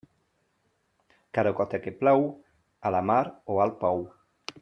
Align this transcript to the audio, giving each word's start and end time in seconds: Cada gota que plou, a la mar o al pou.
Cada 1.37 1.51
gota 1.59 1.81
que 1.83 1.93
plou, 2.01 2.25
a 2.89 2.93
la 2.97 3.03
mar 3.11 3.21
o 3.57 3.61
al 3.67 3.77
pou. 3.85 4.03